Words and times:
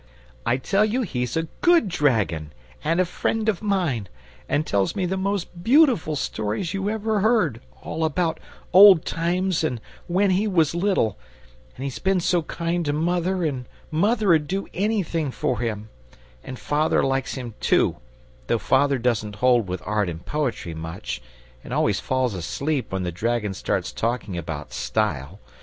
I 0.47 0.57
tell 0.57 0.83
you 0.83 1.03
he's 1.03 1.37
a 1.37 1.43
GOOD 1.61 1.87
dragon, 1.87 2.53
and 2.83 2.99
a 2.99 3.05
friend 3.05 3.47
of 3.47 3.61
mine, 3.61 4.09
and 4.49 4.65
tells 4.65 4.95
me 4.95 5.05
the 5.05 5.15
most 5.15 5.61
beautiful 5.63 6.15
stories 6.15 6.73
you 6.73 6.89
ever 6.89 7.19
heard, 7.19 7.61
all 7.83 8.03
about 8.03 8.39
old 8.73 9.05
times 9.05 9.63
and 9.63 9.79
when 10.07 10.31
he 10.31 10.47
was 10.47 10.73
little. 10.73 11.19
And 11.75 11.83
he's 11.83 11.99
been 11.99 12.19
so 12.19 12.41
kind 12.41 12.83
to 12.85 12.93
mother, 12.93 13.43
and 13.45 13.67
mother'd 13.91 14.47
do 14.47 14.67
anything 14.73 15.29
for 15.29 15.59
him. 15.59 15.89
And 16.43 16.57
father 16.57 17.03
likes 17.03 17.35
him 17.35 17.53
too, 17.59 17.97
though 18.47 18.57
father 18.57 18.97
doesn't 18.97 19.35
hold 19.35 19.67
with 19.67 19.83
art 19.85 20.09
and 20.09 20.25
poetry 20.25 20.73
much, 20.73 21.21
and 21.63 21.71
always 21.71 21.99
falls 21.99 22.33
asleep 22.33 22.91
when 22.91 23.03
the 23.03 23.11
dragon 23.11 23.53
starts 23.53 23.91
talking 23.91 24.35
about 24.35 24.73
STYLE. 24.73 25.39